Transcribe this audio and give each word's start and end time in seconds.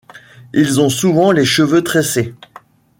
Ils 0.55 0.81
ont 0.81 0.89
souvent 0.89 1.31
les 1.31 1.45
cheveux 1.45 1.83
tressés. 1.83 2.33